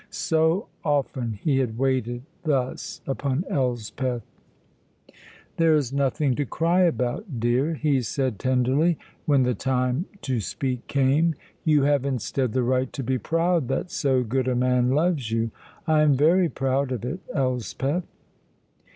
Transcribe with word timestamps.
So 0.09 0.67
often 0.83 1.33
he 1.43 1.59
had 1.59 1.77
waited 1.77 2.23
thus 2.43 3.01
upon 3.05 3.45
Elspeth. 3.47 4.23
"There 5.57 5.75
is 5.75 5.93
nothing 5.93 6.33
to 6.37 6.45
cry 6.47 6.81
about, 6.81 7.39
dear," 7.39 7.75
he 7.75 8.01
said 8.01 8.39
tenderly, 8.39 8.97
when 9.27 9.43
the 9.43 9.53
time 9.53 10.05
to 10.23 10.39
speak 10.39 10.87
came. 10.87 11.35
"You 11.63 11.83
have, 11.83 12.03
instead, 12.03 12.53
the 12.53 12.63
right 12.63 12.91
to 12.93 13.03
be 13.03 13.19
proud 13.19 13.67
that 13.67 13.91
so 13.91 14.23
good 14.23 14.47
a 14.47 14.55
man 14.55 14.89
loves 14.89 15.29
you. 15.31 15.51
I 15.85 16.01
am 16.01 16.15
very 16.17 16.49
proud 16.49 16.91
of 16.91 17.05
it, 17.05 17.19
Elspeth." 17.35 18.07